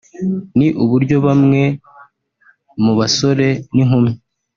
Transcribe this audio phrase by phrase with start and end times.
[0.57, 1.61] ni uburyo bamwe
[2.83, 4.11] mu basore n’inkumi